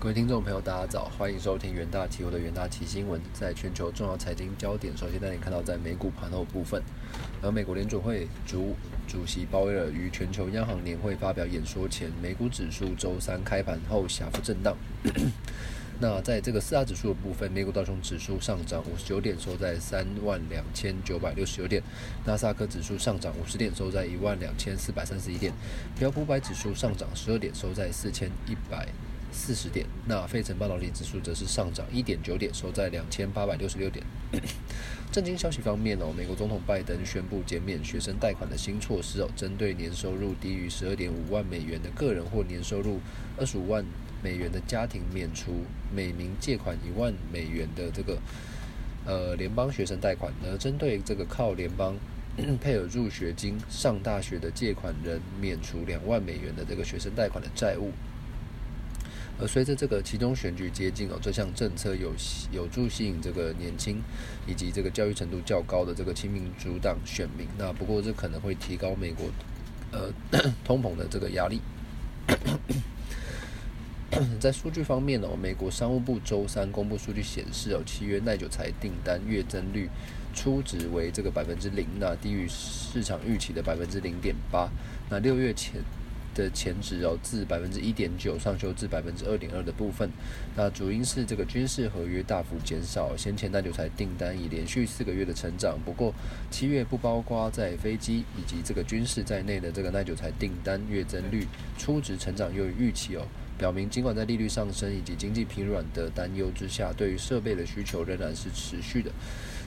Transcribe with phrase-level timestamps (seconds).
[0.00, 3.20] 各位听众朋友，大家早，欢迎收听元大期货的元大期新闻。
[3.34, 6.82] 在全球重要财经焦点，首先带你看到在美股盘后部分，
[7.42, 8.74] 而美国联准会主
[9.06, 14.74] 主席鲍威尔于全球央行年会发表演说前，美股指数周三开盘后小幅震荡。
[16.00, 21.82] 那在这个四大指数的部分，美股道琼指数上涨五十九点，收在三万两千九百六十九点；
[22.24, 25.52] 纳斯达克指数上涨五十点，收在一万两千四百三十一点；
[25.98, 28.88] 标普百指数上涨十二点，收在四千一百。
[29.32, 34.04] 四十点，那费城半导体指数则是上涨一点九点，收在两千八百六十六点。
[35.12, 43.00] 震惊消息方面哦，美国总统拜登宣布减免学生贷款的新措施哦，针对年收入低于十二点五万美元的个人或年收入
[43.36, 43.84] 二十五万
[44.22, 48.18] 美元的家庭，免除每名借款一万美元的这个
[49.04, 51.96] 呃联邦学生贷款，而针对这个靠联邦
[52.60, 57.90] 配偶入学金上大学的借款人，免除两万美元的这个学生贷款的债务。
[59.40, 62.12] 而随着这个其中选举接近哦，这项政策有
[62.52, 64.02] 有助吸引这个年轻
[64.46, 67.48] 以及这个教育程度较高的这个亲民主党选民。
[67.56, 69.30] 那不过这可能会提高美国
[69.92, 70.12] 呃
[70.62, 71.62] 通膨的这个压力。
[74.38, 79.88] 在数据方面哦，美国商务部周三公布数据显示哦，七月耐久材订单月增率
[80.34, 84.68] 初值为这个百分之零，那低于市场预期的百分之零点八。
[85.08, 85.82] 那六月前。
[86.40, 90.08] 的前值哦，自百分之一点九上修至百分之二点二的部分，
[90.56, 95.78] 那主因是这个军事合约大幅减少，先前耐久材订单已连续四个月的成长。
[95.84, 96.14] 不过
[96.50, 103.26] 七月不包括在飞机以及这个军事在内的这个耐久材订单月增率初值成长优于预期哦，
[103.58, 109.10] 表明尽管在利率上升以及经济疲软的担忧之下，对于设备的需求仍然是持续的。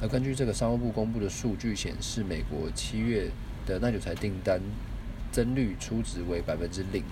[0.00, 3.30] 那根据这个商务部公布的数据显示，美国七月
[3.64, 4.60] 的耐久材订单。
[5.36, 7.04] 增率初值为百分之零，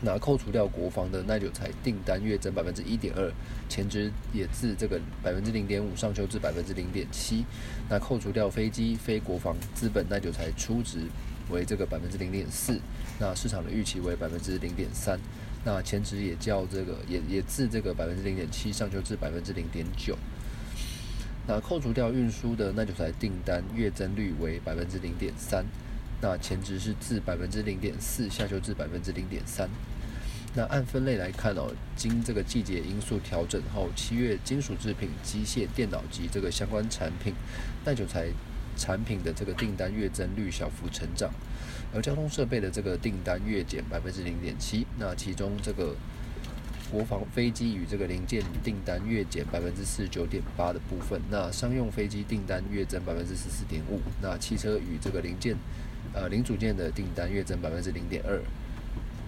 [0.00, 3.30] 那扣除掉国防的耐久材订单月增百分之一点二，
[3.68, 7.44] 前值也自这个百分之零点五上修至百分之零点七。
[7.90, 11.00] 那扣除掉飞机非国防资本耐久材初值
[11.50, 12.80] 为这个百分之零点四，
[13.20, 15.20] 那市场的预期为百分之零点三。
[15.66, 20.16] 那前值也较这个也也自这个百分之零点七上修至百分之零点九。
[21.46, 25.66] 那扣除掉运输的耐久材订单月增率为百分之零点三。
[26.22, 29.68] 那前值是自百分之零点四下修至百分之零点三。
[30.54, 37.34] 那按分类来看哦，经这个季节因素调整后，七月金属制品、机械、电脑及这个相关产品
[37.84, 38.28] 耐久材
[38.76, 41.30] 产品的这个订单月增率小幅成长，
[41.94, 44.86] 而交通设备的这个订单月减百分之零点七。
[44.98, 45.96] 那其中这个
[46.90, 54.00] 国防飞机与这个零件订单月减百分之四十九点八的部分，那商用飞机订单月增百分之十四点五。
[54.20, 55.56] 那汽车与这个零件。
[56.14, 58.40] 呃，零组件的订单月增百分之零点二。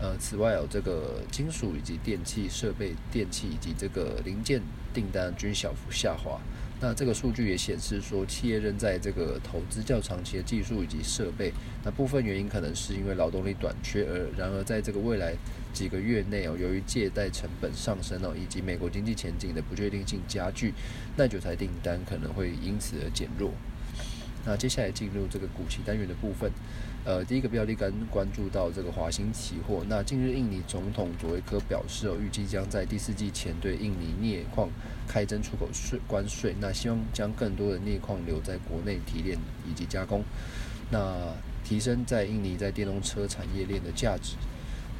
[0.00, 4.60] 呃，此外有这个金属以及电器设备、电器以及这个零件
[4.92, 6.40] 订单均小幅下滑。
[6.80, 11.52] 那这个数据也显示说，企业仍在这个投资较长期的技术以及设备。
[11.84, 15.32] 那部分原因可能是因为劳动力短缺，而然而在这个未来
[15.72, 20.74] 几个月内哦，由于借贷成本上升哦，以及美国经济前景的不确定性加剧，
[21.16, 23.52] 耐久材订单可能会因此而减弱。
[24.44, 26.50] 那接下来进入这个股期单元的部分，
[27.04, 29.84] 呃，第一个标的跟关注到这个华兴期货。
[29.88, 34.68] 那近日印尼总统佐维科表示哦，预计将在第四季前对印尼镍矿
[35.06, 39.38] 开征出口税关税，那希望将更多的镍矿留在国内提炼
[39.68, 40.24] 以及加工，
[40.90, 41.32] 那
[41.64, 44.34] 提升在印尼在电动车产业链的价值。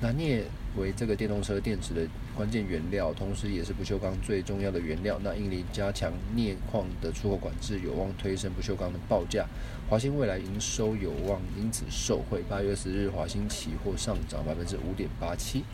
[0.01, 0.45] 那镍
[0.77, 5.19] 为这个电动车电池的关键原料，同时也是不锈钢最重要的原料。
[5.23, 9.47] 那印尼加强镍矿的出口管制，有望推升不锈钢的报价。
[9.89, 12.43] 华兴未来营收有望因此受惠。
[12.49, 15.65] 八月二十日，华兴期货上涨百分之五点八七。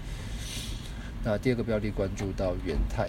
[1.25, 3.08] 那第二个标的关注到元泰，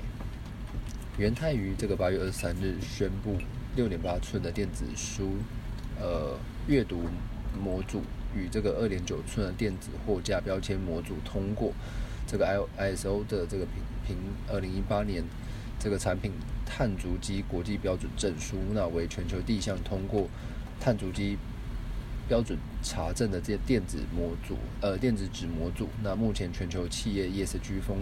[1.18, 3.38] 元泰于这个八月二十三日宣布
[3.76, 5.32] 六点八寸的电子书，
[6.00, 7.04] 呃，阅读
[7.60, 8.04] 模组。
[8.36, 11.74] 与这个二点九寸的电子货架标签模组通过
[12.28, 14.18] 这个 I ISO 的这个评评
[14.48, 15.24] 二零一八年
[15.80, 16.32] 这个产品
[16.66, 20.28] 碳足迹国际标准证书，那为全球第一项通过
[20.80, 21.38] 碳足迹
[22.28, 25.88] 标准查证的这些电子模组，呃电子纸模组。
[26.04, 27.98] 那目前全球企业 ESG 风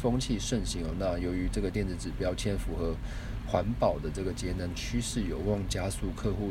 [0.00, 2.94] 风气盛行哦，那由于这个电子纸标签符合
[3.46, 6.50] 环保的这个节能趋势，有望加速客户。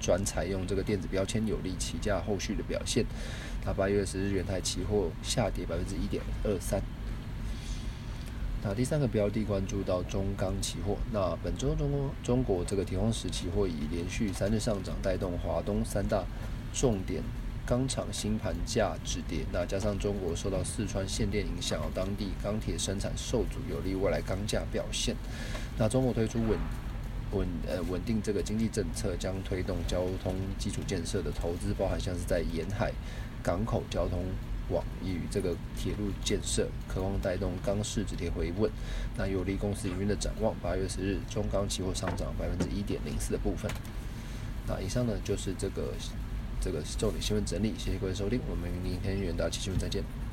[0.00, 3.04] 转采用这个电子标签有利起价后续的表现。
[3.64, 6.82] 那八月十日元台期货下跌百分之一点二三。
[8.62, 10.96] 那第三个标的关注到中钢期货。
[11.12, 16.24] 那本周中国中国这个铁矿石期货以连续三日上涨，带动华东三大
[16.72, 17.22] 重点
[17.66, 25.14] 钢厂新盘价止跌，那加上中国受到四川限电影响，当地钢铁生产受阻，有利未来钢价表现。
[25.76, 26.58] 那中国推出稳
[27.34, 32.92] 稳呃稳定这个经济政策，将推动交通基础建设的投资，包含像是在沿海
[33.42, 34.24] 港口交通
[34.70, 38.70] 网与这个铁路建设，渴望带动钢市止跌回稳，
[39.16, 40.54] 那有利公司营运的展望。
[40.62, 43.70] 八月十日，中钢期货上涨百分之一点零四的部分。
[44.66, 45.92] 那以上呢就是这个。
[46.60, 50.23] 这个重点新闻整理，谢谢各位收听，我们明天元大期新闻再见。